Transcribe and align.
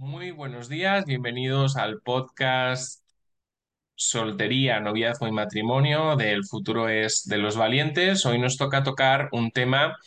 Muy 0.00 0.30
buenos 0.30 0.70
días, 0.70 1.04
bienvenidos 1.04 1.76
al 1.76 2.00
podcast 2.00 3.04
Soltería, 3.94 4.80
Noviazgo 4.80 5.28
y 5.28 5.30
Matrimonio 5.30 6.16
del 6.16 6.46
futuro 6.46 6.88
es 6.88 7.24
de 7.26 7.36
los 7.36 7.54
valientes. 7.58 8.24
Hoy 8.24 8.38
nos 8.38 8.56
toca 8.56 8.82
tocar 8.82 9.28
un 9.32 9.50
tema 9.50 9.98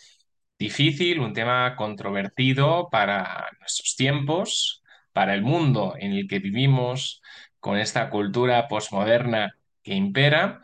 difícil, 0.57 1.19
un 1.19 1.33
tema 1.33 1.75
controvertido 1.75 2.89
para 2.89 3.51
nuestros 3.59 3.95
tiempos, 3.95 4.81
para 5.11 5.35
el 5.35 5.43
mundo 5.43 5.93
en 5.99 6.13
el 6.13 6.27
que 6.27 6.39
vivimos, 6.39 7.21
con 7.59 7.77
esta 7.77 8.09
cultura 8.09 8.67
posmoderna 8.67 9.59
que 9.83 9.93
impera. 9.93 10.61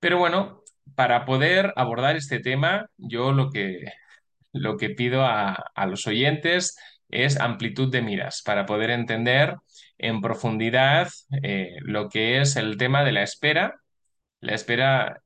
Pero 0.00 0.18
bueno, 0.18 0.60
para 0.94 1.24
poder 1.24 1.72
abordar 1.76 2.16
este 2.16 2.40
tema, 2.40 2.90
yo 2.98 3.32
lo 3.32 3.50
que 3.50 3.86
lo 4.52 4.76
que 4.76 4.90
pido 4.90 5.24
a, 5.24 5.54
a 5.74 5.86
los 5.86 6.06
oyentes 6.06 6.76
es 7.10 7.40
amplitud 7.40 7.90
de 7.90 8.02
miras 8.02 8.42
para 8.42 8.66
poder 8.66 8.90
entender 8.90 9.56
en 9.98 10.20
profundidad 10.20 11.08
eh, 11.42 11.76
lo 11.80 12.08
que 12.08 12.40
es 12.40 12.56
el 12.56 12.76
tema 12.76 13.04
de 13.04 13.12
la 13.12 13.22
espera. 13.22 13.80
La 14.40 14.54
espera 14.54 15.22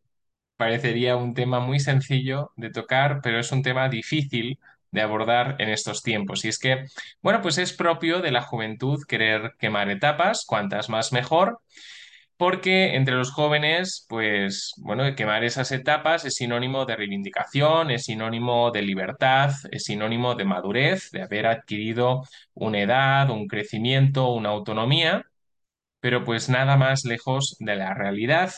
parecería 0.57 1.17
un 1.17 1.35
tema 1.35 1.61
muy 1.61 1.81
sencillo 1.81 2.53
de 2.57 2.71
tocar, 2.71 3.21
pero 3.23 3.39
es 3.39 3.53
un 3.53 3.63
tema 3.63 3.89
difícil 3.89 4.59
de 4.91 5.01
abordar 5.03 5.57
en 5.59 5.69
estos 5.71 6.03
tiempos. 6.03 6.45
Y 6.45 6.49
es 6.49 6.59
que, 6.59 6.85
bueno, 7.21 7.41
pues 7.43 7.59
es 7.59 7.73
propio 7.73 8.21
de 8.21 8.31
la 8.31 8.43
juventud 8.43 9.03
querer 9.07 9.55
quemar 9.59 9.91
etapas, 9.91 10.45
cuantas 10.47 10.89
más 10.89 11.13
mejor, 11.13 11.59
porque 12.37 12.97
entre 12.97 13.15
los 13.15 13.31
jóvenes, 13.33 14.07
pues 14.09 14.73
bueno, 14.79 15.15
quemar 15.15 15.45
esas 15.45 15.73
etapas 15.73 16.25
es 16.25 16.35
sinónimo 16.35 16.85
de 16.85 16.97
reivindicación, 16.97 17.91
es 17.91 18.05
sinónimo 18.05 18.71
de 18.71 18.83
libertad, 18.83 19.53
es 19.71 19.85
sinónimo 19.85 20.35
de 20.35 20.45
madurez, 20.45 21.11
de 21.13 21.23
haber 21.23 21.47
adquirido 21.47 22.23
una 22.55 22.81
edad, 22.81 23.31
un 23.31 23.47
crecimiento, 23.47 24.29
una 24.33 24.51
autonomía, 24.51 25.25
pero 26.01 26.25
pues 26.25 26.49
nada 26.49 26.77
más 26.77 27.05
lejos 27.05 27.57
de 27.61 27.77
la 27.77 27.95
realidad. 27.95 28.53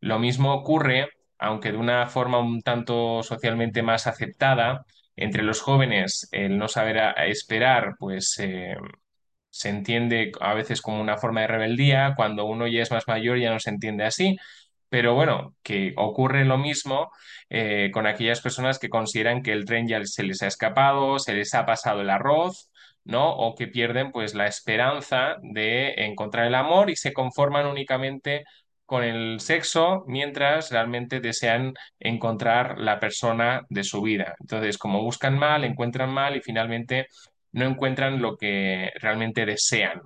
Lo 0.00 0.18
mismo 0.18 0.54
ocurre, 0.54 1.08
aunque 1.38 1.72
de 1.72 1.78
una 1.78 2.06
forma 2.08 2.38
un 2.38 2.62
tanto 2.62 3.22
socialmente 3.22 3.82
más 3.82 4.06
aceptada, 4.06 4.84
entre 5.16 5.42
los 5.42 5.60
jóvenes 5.60 6.28
el 6.32 6.58
no 6.58 6.68
saber 6.68 7.14
esperar, 7.28 7.94
pues 7.98 8.36
eh, 8.40 8.76
se 9.54 9.68
entiende 9.68 10.32
a 10.40 10.52
veces 10.52 10.82
como 10.82 11.00
una 11.00 11.16
forma 11.16 11.42
de 11.42 11.46
rebeldía, 11.46 12.14
cuando 12.16 12.44
uno 12.44 12.66
ya 12.66 12.82
es 12.82 12.90
más 12.90 13.06
mayor 13.06 13.38
ya 13.38 13.52
no 13.52 13.60
se 13.60 13.70
entiende 13.70 14.04
así, 14.04 14.36
pero 14.88 15.14
bueno, 15.14 15.54
que 15.62 15.94
ocurre 15.96 16.44
lo 16.44 16.58
mismo 16.58 17.10
eh, 17.50 17.90
con 17.92 18.06
aquellas 18.08 18.40
personas 18.40 18.80
que 18.80 18.88
consideran 18.88 19.42
que 19.42 19.52
el 19.52 19.64
tren 19.64 19.86
ya 19.86 20.04
se 20.04 20.24
les 20.24 20.42
ha 20.42 20.48
escapado, 20.48 21.20
se 21.20 21.34
les 21.34 21.54
ha 21.54 21.66
pasado 21.66 22.00
el 22.00 22.10
arroz, 22.10 22.68
¿no? 23.04 23.30
O 23.36 23.54
que 23.54 23.68
pierden 23.68 24.10
pues 24.10 24.34
la 24.34 24.48
esperanza 24.48 25.36
de 25.42 25.94
encontrar 25.98 26.46
el 26.46 26.54
amor 26.56 26.90
y 26.90 26.96
se 26.96 27.12
conforman 27.12 27.66
únicamente 27.66 28.44
con 28.86 29.04
el 29.04 29.38
sexo 29.40 30.02
mientras 30.08 30.70
realmente 30.72 31.20
desean 31.20 31.74
encontrar 32.00 32.78
la 32.78 32.98
persona 32.98 33.62
de 33.68 33.84
su 33.84 34.02
vida. 34.02 34.34
Entonces, 34.40 34.78
como 34.78 35.02
buscan 35.02 35.38
mal, 35.38 35.62
encuentran 35.64 36.10
mal 36.10 36.36
y 36.36 36.40
finalmente 36.40 37.06
no 37.54 37.66
encuentran 37.66 38.22
lo 38.22 38.36
que 38.38 38.92
realmente 39.00 39.46
desean. 39.46 40.02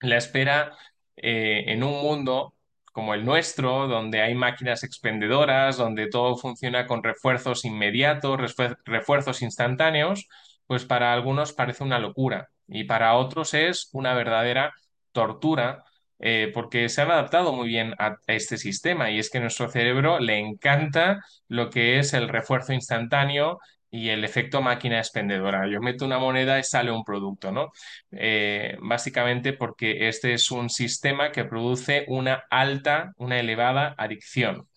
La 0.00 0.16
espera 0.16 0.72
eh, 1.16 1.64
en 1.68 1.82
un 1.82 2.02
mundo 2.02 2.54
como 2.92 3.14
el 3.14 3.24
nuestro, 3.24 3.86
donde 3.86 4.20
hay 4.22 4.34
máquinas 4.34 4.82
expendedoras, 4.84 5.76
donde 5.76 6.08
todo 6.08 6.36
funciona 6.36 6.86
con 6.86 7.02
refuerzos 7.02 7.64
inmediatos, 7.64 8.38
refuer- 8.40 8.78
refuerzos 8.84 9.42
instantáneos, 9.42 10.26
pues 10.66 10.84
para 10.84 11.12
algunos 11.12 11.52
parece 11.52 11.84
una 11.84 11.98
locura 11.98 12.48
y 12.66 12.84
para 12.84 13.14
otros 13.16 13.54
es 13.54 13.88
una 13.92 14.14
verdadera 14.14 14.72
tortura. 15.12 15.84
eh, 16.22 16.50
porque 16.52 16.88
se 16.90 17.00
han 17.02 17.10
adaptado 17.10 17.52
muy 17.54 17.66
bien 17.68 17.94
a, 17.98 18.08
a 18.08 18.16
este 18.34 18.58
sistema 18.58 19.10
y 19.10 19.18
es 19.18 19.30
que 19.30 19.40
nuestro 19.40 19.70
cerebro 19.70 20.18
le 20.20 20.38
encanta 20.38 21.20
lo 21.48 21.70
que 21.70 21.98
es 21.98 22.12
el 22.12 22.28
refuerzo 22.28 22.72
instantáneo 22.74 23.58
y 23.90 24.10
el 24.10 24.24
efecto 24.24 24.62
máquina 24.62 24.98
expendedora. 24.98 25.68
Yo 25.68 25.80
meto 25.80 26.04
una 26.04 26.18
moneda 26.18 26.58
y 26.58 26.64
sale 26.64 26.90
un 26.92 27.04
producto, 27.04 27.50
¿no? 27.52 27.72
eh, 28.12 28.76
básicamente 28.80 29.52
porque 29.52 30.08
este 30.08 30.34
es 30.34 30.50
un 30.50 30.70
sistema 30.70 31.32
que 31.32 31.44
produce 31.44 32.04
una 32.08 32.44
alta, 32.50 33.12
una 33.16 33.38
elevada 33.40 33.94
adicción. 33.98 34.68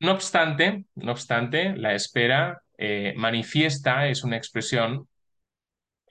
No 0.00 0.12
obstante, 0.12 0.84
no 0.96 1.12
obstante, 1.12 1.76
la 1.76 1.94
espera 1.94 2.62
eh, 2.78 3.14
manifiesta, 3.16 4.08
es 4.08 4.24
una 4.24 4.36
expresión 4.36 5.08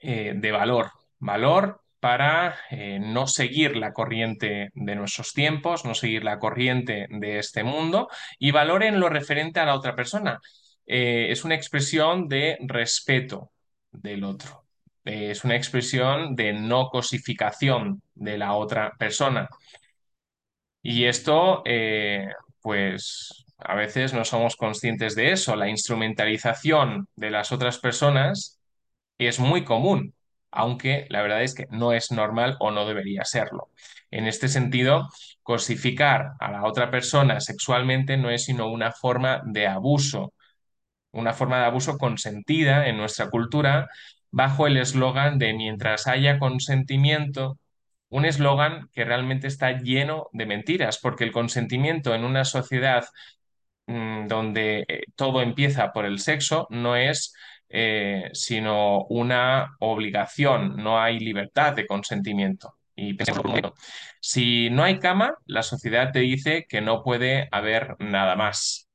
eh, 0.00 0.32
de 0.36 0.52
valor, 0.52 0.90
valor 1.18 1.80
para 2.00 2.56
no 2.98 3.28
seguir 3.28 3.76
la 3.76 3.92
corriente 3.92 4.70
de 4.74 4.96
nuestros 4.96 5.32
tiempos, 5.34 5.84
no 5.84 5.94
seguir 5.94 6.24
la 6.24 6.40
corriente 6.40 7.06
de 7.10 7.38
este 7.38 7.62
mundo 7.62 8.08
y 8.40 8.50
valor 8.50 8.82
en 8.82 8.98
lo 8.98 9.08
referente 9.08 9.60
a 9.60 9.66
la 9.66 9.76
otra 9.76 9.94
persona. 9.94 10.40
Eh, 10.86 11.28
es 11.30 11.44
una 11.44 11.54
expresión 11.54 12.28
de 12.28 12.58
respeto 12.60 13.52
del 13.90 14.24
otro. 14.24 14.64
Eh, 15.04 15.30
es 15.30 15.44
una 15.44 15.56
expresión 15.56 16.36
de 16.36 16.52
no 16.52 16.88
cosificación 16.88 18.02
de 18.14 18.38
la 18.38 18.54
otra 18.54 18.92
persona. 18.98 19.48
Y 20.82 21.04
esto, 21.04 21.62
eh, 21.64 22.28
pues, 22.60 23.44
a 23.58 23.74
veces 23.74 24.12
no 24.12 24.24
somos 24.24 24.56
conscientes 24.56 25.14
de 25.14 25.32
eso. 25.32 25.56
La 25.56 25.68
instrumentalización 25.68 27.08
de 27.16 27.30
las 27.30 27.52
otras 27.52 27.78
personas 27.78 28.60
es 29.18 29.38
muy 29.40 29.64
común, 29.64 30.14
aunque 30.50 31.06
la 31.10 31.22
verdad 31.22 31.42
es 31.42 31.54
que 31.54 31.66
no 31.70 31.92
es 31.92 32.10
normal 32.12 32.56
o 32.60 32.70
no 32.70 32.86
debería 32.86 33.24
serlo. 33.24 33.70
En 34.10 34.26
este 34.26 34.48
sentido, 34.48 35.08
cosificar 35.42 36.32
a 36.40 36.50
la 36.52 36.64
otra 36.64 36.90
persona 36.90 37.40
sexualmente 37.40 38.16
no 38.16 38.30
es 38.30 38.44
sino 38.44 38.68
una 38.70 38.92
forma 38.92 39.42
de 39.46 39.66
abuso, 39.68 40.34
una 41.12 41.32
forma 41.34 41.58
de 41.58 41.66
abuso 41.66 41.98
consentida 41.98 42.88
en 42.88 42.96
nuestra 42.96 43.30
cultura 43.30 43.88
bajo 44.30 44.66
el 44.66 44.76
eslogan 44.78 45.38
de 45.38 45.54
mientras 45.54 46.06
haya 46.06 46.38
consentimiento, 46.38 47.58
un 48.08 48.24
eslogan 48.24 48.88
que 48.92 49.04
realmente 49.04 49.46
está 49.46 49.72
lleno 49.78 50.28
de 50.32 50.46
mentiras, 50.46 50.98
porque 50.98 51.24
el 51.24 51.32
consentimiento 51.32 52.14
en 52.14 52.24
una 52.24 52.44
sociedad 52.44 53.04
mm, 53.86 54.26
donde 54.28 54.84
eh, 54.88 55.02
todo 55.16 55.42
empieza 55.42 55.92
por 55.92 56.06
el 56.06 56.18
sexo, 56.18 56.66
no 56.70 56.96
es 56.96 57.34
eh, 57.68 58.28
sino 58.34 59.04
una 59.04 59.76
obligación, 59.80 60.76
no 60.76 61.00
hay 61.00 61.18
libertad 61.18 61.74
de 61.74 61.86
consentimiento. 61.86 62.74
Y 62.94 63.14
pensemos 63.14 63.72
si 64.20 64.68
no 64.70 64.84
hay 64.84 64.98
cama, 64.98 65.34
la 65.46 65.62
sociedad 65.62 66.12
te 66.12 66.20
dice 66.20 66.66
que 66.68 66.82
no 66.82 67.02
puede 67.02 67.48
haber 67.50 67.96
nada 67.98 68.36
más, 68.36 68.90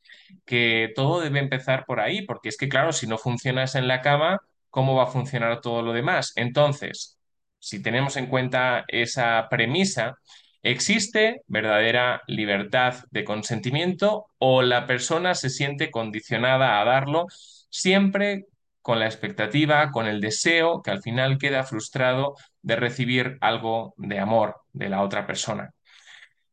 que 0.45 0.91
todo 0.95 1.21
debe 1.21 1.39
empezar 1.39 1.85
por 1.85 1.99
ahí, 1.99 2.23
porque 2.23 2.49
es 2.49 2.57
que, 2.57 2.69
claro, 2.69 2.93
si 2.93 3.07
no 3.07 3.17
funcionas 3.17 3.75
en 3.75 3.87
la 3.87 4.01
cama, 4.01 4.41
¿cómo 4.69 4.95
va 4.95 5.03
a 5.03 5.07
funcionar 5.07 5.61
todo 5.61 5.81
lo 5.81 5.93
demás? 5.93 6.33
Entonces, 6.35 7.17
si 7.59 7.81
tenemos 7.81 8.17
en 8.17 8.27
cuenta 8.27 8.85
esa 8.87 9.47
premisa, 9.49 10.17
¿Existe 10.63 11.43
verdadera 11.47 12.23
libertad 12.27 12.95
de 13.11 13.23
consentimiento 13.23 14.25
o 14.37 14.63
la 14.63 14.85
persona 14.85 15.33
se 15.33 15.49
siente 15.49 15.91
condicionada 15.91 16.81
a 16.81 16.83
darlo 16.83 17.27
siempre 17.69 18.47
con 18.81 18.99
la 18.99 19.05
expectativa, 19.05 19.91
con 19.91 20.07
el 20.07 20.19
deseo 20.19 20.81
que 20.81 20.91
al 20.91 21.01
final 21.01 21.37
queda 21.37 21.63
frustrado 21.63 22.35
de 22.61 22.75
recibir 22.75 23.37
algo 23.39 23.93
de 23.95 24.19
amor 24.19 24.57
de 24.73 24.89
la 24.89 25.03
otra 25.03 25.25
persona? 25.25 25.73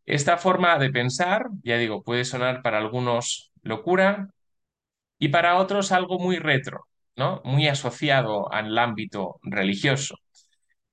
Esta 0.06 0.36
forma 0.36 0.78
de 0.78 0.90
pensar, 0.90 1.46
ya 1.64 1.76
digo, 1.76 2.04
puede 2.04 2.24
sonar 2.24 2.62
para 2.62 2.78
algunos 2.78 3.50
locura 3.64 4.30
y 5.18 5.28
para 5.28 5.56
otros 5.58 5.92
algo 5.92 6.18
muy 6.18 6.38
retro, 6.38 6.86
¿no? 7.16 7.40
Muy 7.44 7.68
asociado 7.68 8.52
al 8.52 8.76
ámbito 8.78 9.38
religioso. 9.42 10.16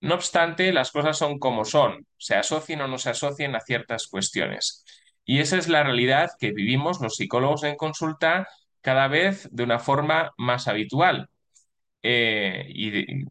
No 0.02 0.16
obstante, 0.16 0.74
las 0.74 0.92
cosas 0.92 1.18
son 1.18 1.40
como 1.40 1.66
son, 1.66 2.08
se 2.18 2.36
asocien 2.36 2.82
o 2.82 2.88
no 2.88 2.98
se 2.98 3.12
asocien 3.12 3.56
a 3.56 3.62
ciertas 3.62 4.08
cuestiones. 4.08 4.86
Y 5.26 5.40
esa 5.40 5.58
es 5.58 5.68
la 5.70 5.84
realidad 5.84 6.32
que 6.40 6.52
vivimos 6.52 7.02
los 7.02 7.16
psicólogos 7.18 7.64
en 7.64 7.76
consulta 7.76 8.48
cada 8.82 9.08
vez 9.08 9.48
de 9.52 9.64
una 9.64 9.80
forma 9.80 10.32
más 10.38 10.68
habitual. 10.68 11.30
Eh, 12.04 12.66
y, 12.70 13.26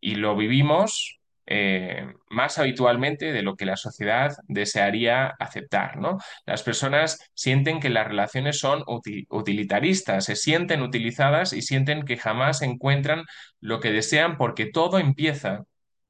y 0.00 0.14
lo 0.16 0.36
vivimos 0.36 1.20
eh, 1.46 2.06
más 2.28 2.58
habitualmente 2.58 3.32
de 3.32 3.42
lo 3.42 3.56
que 3.56 3.66
la 3.66 3.76
sociedad 3.76 4.32
desearía 4.48 5.26
aceptar, 5.38 5.98
¿no? 5.98 6.18
Las 6.46 6.62
personas 6.62 7.30
sienten 7.34 7.80
que 7.80 7.90
las 7.90 8.06
relaciones 8.06 8.58
son 8.58 8.82
uti- 8.86 9.26
utilitaristas, 9.28 10.24
se 10.24 10.36
sienten 10.36 10.82
utilizadas 10.82 11.52
y 11.52 11.62
sienten 11.62 12.04
que 12.04 12.16
jamás 12.16 12.62
encuentran 12.62 13.24
lo 13.60 13.80
que 13.80 13.92
desean 13.92 14.36
porque 14.38 14.66
todo 14.66 14.98
empieza 14.98 15.64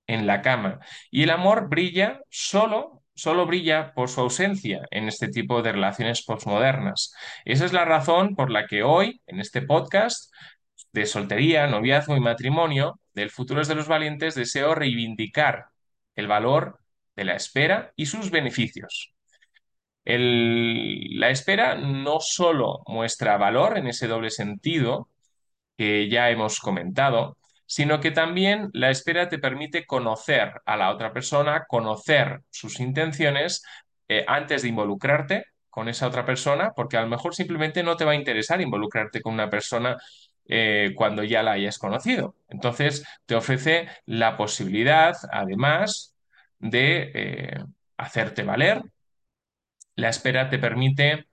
en 0.06 0.26
la 0.26 0.42
cama. 0.42 0.80
Y 1.10 1.22
el 1.22 1.30
amor 1.30 1.68
brilla 1.68 2.20
solo, 2.28 3.02
solo 3.14 3.46
brilla 3.46 3.92
por 3.94 4.08
su 4.08 4.20
ausencia 4.20 4.86
en 4.90 5.08
este 5.08 5.28
tipo 5.28 5.62
de 5.62 5.72
relaciones 5.72 6.24
postmodernas. 6.24 7.14
Esa 7.44 7.64
es 7.64 7.72
la 7.72 7.84
razón 7.84 8.34
por 8.34 8.50
la 8.50 8.66
que 8.66 8.82
hoy, 8.82 9.22
en 9.26 9.40
este 9.40 9.62
podcast 9.62 10.32
de 10.92 11.06
soltería, 11.06 11.66
noviazgo 11.66 12.16
y 12.16 12.20
matrimonio, 12.20 12.98
del 13.14 13.30
futuro 13.30 13.60
es 13.60 13.68
de 13.68 13.74
los 13.74 13.88
valientes, 13.88 14.34
deseo 14.34 14.74
reivindicar 14.74 15.66
el 16.16 16.26
valor 16.26 16.80
de 17.16 17.24
la 17.24 17.34
espera 17.36 17.92
y 17.96 18.06
sus 18.06 18.30
beneficios. 18.30 19.14
la 20.04 21.30
espera 21.30 21.76
no 21.76 22.18
solo 22.20 22.82
muestra 22.86 23.36
valor 23.36 23.78
en 23.78 23.86
ese 23.86 24.08
doble 24.08 24.30
sentido 24.30 25.08
que 25.76 26.08
ya 26.08 26.30
hemos 26.30 26.60
comentado, 26.60 27.38
sino 27.66 28.00
que 28.00 28.10
también 28.10 28.70
la 28.74 28.90
espera 28.90 29.28
te 29.28 29.38
permite 29.38 29.86
conocer 29.86 30.60
a 30.66 30.76
la 30.76 30.90
otra 30.90 31.12
persona, 31.12 31.64
conocer 31.68 32.42
sus 32.50 32.80
intenciones 32.80 33.62
eh, 34.08 34.24
antes 34.28 34.62
de 34.62 34.68
involucrarte 34.68 35.46
con 35.70 35.88
esa 35.88 36.06
otra 36.06 36.26
persona, 36.26 36.72
porque 36.76 36.98
a 36.98 37.02
lo 37.02 37.08
mejor 37.08 37.34
simplemente 37.34 37.82
no 37.82 37.96
te 37.96 38.04
va 38.04 38.12
a 38.12 38.14
interesar 38.16 38.60
involucrarte 38.60 39.22
con 39.22 39.32
una 39.34 39.48
persona 39.48 39.96
eh, 40.46 40.92
cuando 40.96 41.24
ya 41.24 41.42
la 41.42 41.52
hayas 41.52 41.78
conocido. 41.78 42.34
Entonces, 42.48 43.04
te 43.26 43.34
ofrece 43.34 43.88
la 44.06 44.36
posibilidad, 44.36 45.16
además, 45.32 46.14
de 46.58 47.10
eh, 47.14 47.64
hacerte 47.96 48.42
valer. 48.44 48.82
La 49.96 50.08
espera 50.08 50.48
te 50.50 50.58
permite 50.58 51.26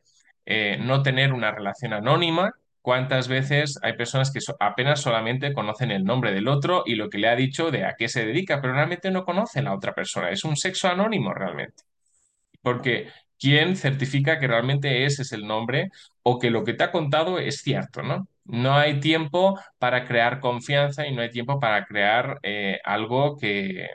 no 0.80 1.04
tener 1.04 1.32
una 1.32 1.52
relación 1.52 1.94
anónima, 1.94 2.56
¿Cuántas 2.82 3.28
veces 3.28 3.78
hay 3.84 3.94
personas 3.94 4.32
que 4.32 4.40
apenas 4.60 5.02
solamente 5.02 5.54
conocen 5.54 5.92
el 5.92 6.06
nombre 6.06 6.32
del 6.32 6.48
otro 6.48 6.84
y 6.86 6.96
lo 6.96 7.10
que 7.10 7.18
le 7.18 7.28
ha 7.28 7.36
dicho 7.36 7.72
de 7.72 7.86
a 7.86 7.96
qué 7.96 8.08
se 8.08 8.26
dedica, 8.26 8.62
pero 8.62 8.74
realmente 8.74 9.12
no 9.12 9.26
conocen 9.26 9.68
a 9.68 9.72
la 9.72 9.76
otra 9.76 9.94
persona? 9.94 10.30
Es 10.32 10.46
un 10.46 10.56
sexo 10.56 10.88
anónimo 10.88 11.34
realmente. 11.34 11.84
Porque 12.62 13.10
¿quién 13.40 13.76
certifica 13.76 14.40
que 14.40 14.48
realmente 14.48 15.06
ese 15.06 15.24
es 15.24 15.34
el 15.34 15.46
nombre 15.48 15.92
o 16.24 16.40
que 16.40 16.50
lo 16.52 16.64
que 16.64 16.74
te 16.74 16.86
ha 16.86 16.92
contado 16.92 17.40
es 17.40 17.62
cierto, 17.62 18.02
¿no? 18.02 18.28
No 18.50 18.76
hay 18.76 19.00
tiempo 19.00 19.60
para 19.78 20.06
crear 20.08 20.40
confianza 20.40 21.06
y 21.08 21.14
no 21.16 21.22
hay 21.22 21.30
tiempo 21.30 21.60
para 21.60 21.86
crear 21.86 22.40
eh, 22.44 22.80
algo 22.84 23.38
que, 23.38 23.88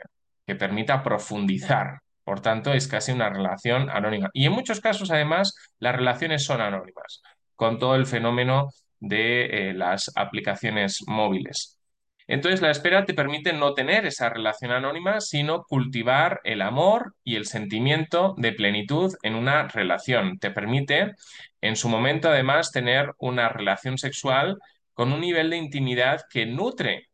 que 0.47 0.55
permita 0.55 1.03
profundizar. 1.03 1.99
Por 2.23 2.41
tanto, 2.41 2.73
es 2.73 2.87
casi 2.87 3.11
una 3.11 3.29
relación 3.29 3.89
anónima. 3.89 4.29
Y 4.33 4.45
en 4.45 4.53
muchos 4.53 4.79
casos, 4.79 5.11
además, 5.11 5.53
las 5.79 5.95
relaciones 5.95 6.43
son 6.45 6.61
anónimas 6.61 7.21
con 7.55 7.79
todo 7.79 7.95
el 7.95 8.05
fenómeno 8.05 8.69
de 8.99 9.69
eh, 9.69 9.73
las 9.73 10.11
aplicaciones 10.15 11.03
móviles. 11.07 11.77
Entonces, 12.27 12.61
la 12.61 12.71
espera 12.71 13.05
te 13.05 13.13
permite 13.13 13.53
no 13.53 13.73
tener 13.73 14.05
esa 14.05 14.29
relación 14.29 14.71
anónima, 14.71 15.21
sino 15.21 15.63
cultivar 15.63 16.41
el 16.43 16.61
amor 16.61 17.15
y 17.23 17.35
el 17.35 17.45
sentimiento 17.45 18.33
de 18.37 18.51
plenitud 18.53 19.13
en 19.21 19.35
una 19.35 19.67
relación. 19.67 20.39
Te 20.39 20.49
permite, 20.51 21.13
en 21.61 21.75
su 21.75 21.87
momento, 21.87 22.29
además, 22.29 22.71
tener 22.71 23.13
una 23.19 23.49
relación 23.49 23.97
sexual 23.97 24.57
con 24.93 25.13
un 25.13 25.21
nivel 25.21 25.51
de 25.51 25.57
intimidad 25.57 26.21
que 26.29 26.45
nutre 26.47 27.09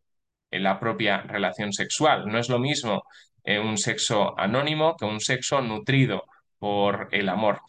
en 0.52 0.64
la 0.64 0.80
propia 0.80 1.22
relación 1.22 1.74
sexual. 1.74 2.28
No 2.28 2.40
es 2.40 2.50
lo 2.50 2.60
mismo 2.60 3.04
eh, 3.44 3.60
un 3.60 3.78
sexo 3.78 4.38
anónimo 4.40 4.96
que 4.98 5.06
un 5.06 5.20
sexo 5.20 5.62
nutrido 5.62 6.24
por 6.60 7.10
el 7.12 7.30
amor. 7.30 7.62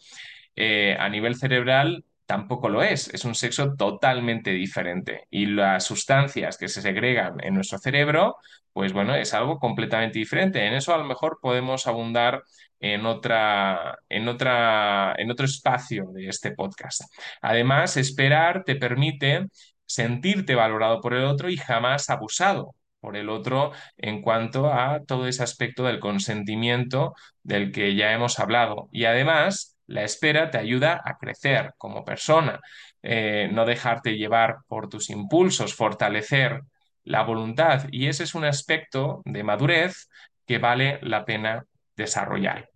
Eh, 0.55 0.95
a 0.99 1.09
nivel 1.09 1.35
cerebral, 1.35 2.05
tampoco 2.25 2.69
lo 2.69 2.83
es, 2.83 3.07
es 3.13 3.25
un 3.25 3.35
sexo 3.35 3.75
totalmente 3.75 4.51
diferente 4.51 5.27
y 5.29 5.45
las 5.45 5.85
sustancias 5.85 6.57
que 6.57 6.67
se 6.67 6.81
segregan 6.81 7.35
en 7.43 7.53
nuestro 7.55 7.77
cerebro, 7.79 8.37
pues 8.71 8.93
bueno, 8.93 9.15
es 9.15 9.33
algo 9.33 9.59
completamente 9.59 10.19
diferente. 10.19 10.65
En 10.65 10.73
eso 10.73 10.93
a 10.93 10.97
lo 10.97 11.03
mejor 11.05 11.39
podemos 11.41 11.87
abundar 11.87 12.43
en 12.79 13.05
otra, 13.05 13.97
en 14.09 14.27
otra, 14.27 15.15
en 15.17 15.31
otro 15.31 15.45
espacio 15.45 16.07
de 16.13 16.27
este 16.27 16.51
podcast. 16.51 17.03
Además, 17.41 17.97
esperar 17.97 18.63
te 18.65 18.75
permite 18.75 19.47
sentirte 19.85 20.55
valorado 20.55 21.01
por 21.01 21.13
el 21.13 21.25
otro 21.25 21.49
y 21.49 21.57
jamás 21.57 22.09
abusado 22.09 22.75
por 22.99 23.17
el 23.17 23.29
otro 23.29 23.71
en 23.97 24.21
cuanto 24.21 24.71
a 24.71 25.01
todo 25.05 25.27
ese 25.27 25.43
aspecto 25.43 25.83
del 25.83 25.99
consentimiento 25.99 27.13
del 27.43 27.71
que 27.71 27.95
ya 27.95 28.13
hemos 28.13 28.39
hablado. 28.39 28.87
Y 28.91 29.05
además, 29.05 29.77
la 29.93 30.03
espera 30.03 30.49
te 30.49 30.57
ayuda 30.57 31.01
a 31.05 31.17
crecer 31.17 31.73
como 31.77 32.03
persona, 32.03 32.59
eh, 33.03 33.47
no 33.51 33.63
dejarte 33.65 34.17
llevar 34.17 34.57
por 34.67 34.89
tus 34.89 35.09
impulsos, 35.11 35.75
fortalecer 35.75 36.61
la 37.03 37.23
voluntad. 37.23 37.85
Y 37.91 38.07
ese 38.07 38.23
es 38.23 38.33
un 38.33 38.45
aspecto 38.45 39.21
de 39.25 39.43
madurez 39.43 40.09
que 40.47 40.57
vale 40.57 40.99
la 41.03 41.25
pena 41.25 41.63
desarrollar. 41.95 42.69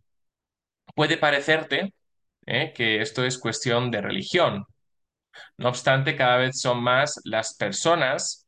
Puede 0.96 1.18
parecerte 1.18 1.94
eh, 2.46 2.72
que 2.76 3.02
esto 3.02 3.26
es 3.26 3.40
cuestión 3.40 3.90
de 3.90 4.02
religión. 4.02 4.66
No 5.58 5.70
obstante, 5.70 6.16
cada 6.16 6.38
vez 6.38 6.60
son 6.60 6.84
más 6.84 7.20
las 7.24 7.56
personas 7.56 8.46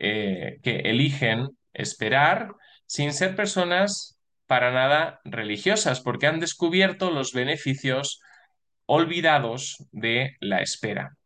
eh, 0.00 0.58
que 0.62 0.80
eligen 0.80 1.48
esperar 1.72 2.48
sin 2.86 3.12
ser 3.12 3.36
personas 3.36 4.18
para 4.50 4.72
nada 4.72 5.20
religiosas, 5.22 6.00
porque 6.00 6.26
han 6.26 6.40
descubierto 6.40 7.12
los 7.12 7.32
beneficios 7.32 8.20
olvidados 8.84 9.76
de 9.92 10.38
la 10.40 10.58
espera. 10.58 11.16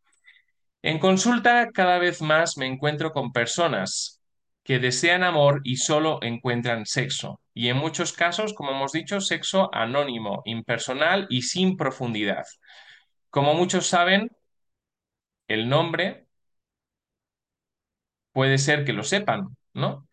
En 0.83 0.99
consulta 0.99 1.71
cada 1.73 1.97
vez 1.97 2.21
más 2.21 2.59
me 2.59 2.67
encuentro 2.67 3.13
con 3.13 3.33
personas 3.33 4.21
que 4.63 4.79
desean 4.79 5.23
amor 5.23 5.63
y 5.65 5.79
solo 5.79 6.19
encuentran 6.21 6.85
sexo, 6.85 7.41
y 7.55 7.69
en 7.69 7.79
muchos 7.79 8.13
casos, 8.13 8.53
como 8.53 8.73
hemos 8.73 8.93
dicho, 8.93 9.23
sexo 9.23 9.71
anónimo, 9.75 10.43
impersonal 10.45 11.27
y 11.31 11.41
sin 11.41 11.79
profundidad. 11.79 12.45
Como 13.31 13.55
muchos 13.55 13.87
saben, 13.87 14.33
el 15.49 15.71
nombre 15.71 16.27
puede 18.33 18.59
ser 18.59 18.85
que 18.85 18.93
lo 18.93 19.03
sepan, 19.03 19.57
¿no? 19.73 20.07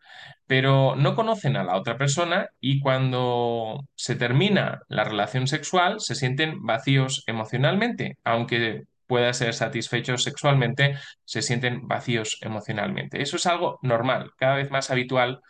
Pero 0.46 0.96
no 0.96 1.14
conocen 1.14 1.56
a 1.56 1.64
la 1.64 1.76
otra 1.76 1.96
persona 1.96 2.48
y 2.60 2.80
cuando 2.80 3.84
se 3.94 4.16
termina 4.16 4.80
la 4.88 5.04
relación 5.04 5.46
sexual 5.46 6.00
se 6.00 6.14
sienten 6.14 6.62
vacíos 6.62 7.24
emocionalmente, 7.26 8.18
aunque 8.24 8.84
pueda 9.06 9.32
ser 9.34 9.54
satisfechos 9.54 10.22
sexualmente, 10.22 10.96
se 11.24 11.42
sienten 11.42 11.86
vacíos 11.86 12.38
emocionalmente. 12.40 13.22
Eso 13.22 13.36
es 13.36 13.46
algo 13.46 13.78
normal, 13.82 14.30
cada 14.36 14.56
vez 14.56 14.70
más 14.70 14.90
habitual 14.90 15.40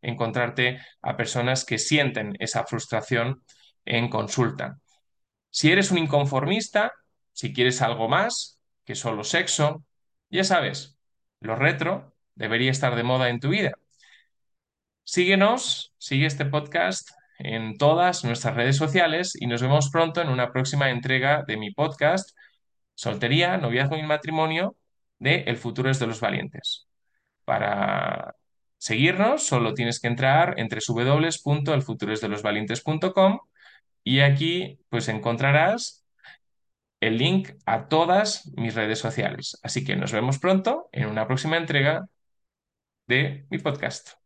encontrarte 0.00 0.80
a 1.02 1.16
personas 1.16 1.64
que 1.64 1.78
sienten 1.78 2.34
esa 2.40 2.64
frustración 2.64 3.42
en 3.84 4.08
consulta. 4.08 4.78
Si 5.50 5.70
eres 5.70 5.90
un 5.90 5.98
inconformista, 5.98 6.92
si 7.32 7.52
quieres 7.52 7.82
algo 7.82 8.08
más 8.08 8.58
que 8.84 8.94
solo 8.94 9.24
sexo, 9.24 9.84
ya 10.30 10.44
sabes, 10.44 10.98
lo 11.40 11.56
retro 11.56 12.14
debería 12.34 12.70
estar 12.70 12.96
de 12.96 13.02
moda 13.02 13.28
en 13.28 13.40
tu 13.40 13.50
vida. 13.50 13.72
Síguenos, 15.04 15.92
sigue 15.98 16.26
este 16.26 16.46
podcast 16.46 17.10
en 17.38 17.76
todas 17.76 18.24
nuestras 18.24 18.54
redes 18.54 18.76
sociales 18.76 19.32
y 19.38 19.46
nos 19.46 19.62
vemos 19.62 19.90
pronto 19.90 20.20
en 20.22 20.28
una 20.28 20.52
próxima 20.52 20.90
entrega 20.90 21.42
de 21.46 21.56
mi 21.56 21.72
podcast 21.72 22.36
Soltería, 22.94 23.56
Noviazgo 23.58 23.96
y 23.96 24.02
Matrimonio 24.02 24.76
de 25.18 25.42
El 25.46 25.56
futuro 25.56 25.90
es 25.90 25.98
de 25.98 26.06
los 26.06 26.20
valientes. 26.20 26.86
Para 27.44 28.34
seguirnos 28.78 29.42
solo 29.44 29.74
tienes 29.74 30.00
que 30.00 30.08
entrar 30.08 30.54
entre 30.58 30.80
www.elfuturoesdelosvalientes.com 30.86 33.40
y 34.04 34.20
aquí 34.20 34.78
pues 34.88 35.08
encontrarás 35.08 36.04
el 37.00 37.18
link 37.18 37.50
a 37.66 37.88
todas 37.88 38.50
mis 38.56 38.74
redes 38.74 38.98
sociales. 39.00 39.58
Así 39.62 39.84
que 39.84 39.96
nos 39.96 40.12
vemos 40.12 40.38
pronto 40.38 40.88
en 40.92 41.06
una 41.06 41.26
próxima 41.26 41.56
entrega 41.56 42.06
de 43.06 43.46
mi 43.50 43.58
podcast. 43.58 44.21